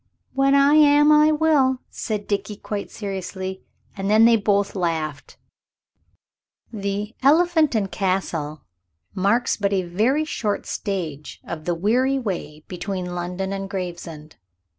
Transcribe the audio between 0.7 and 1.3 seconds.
am,